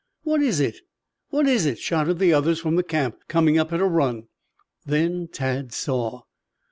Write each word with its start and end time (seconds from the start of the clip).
"What 0.23 0.41
is 0.41 0.59
it? 0.59 0.77
What 1.29 1.45
is 1.45 1.67
it?" 1.67 1.77
shouted 1.77 2.17
the 2.17 2.33
others 2.33 2.59
from 2.59 2.75
the 2.75 2.81
camp, 2.81 3.19
coming 3.27 3.59
up 3.59 3.71
on 3.71 3.81
a 3.81 3.87
run. 3.87 4.29
Then 4.83 5.27
Tad 5.31 5.73
saw. 5.73 6.23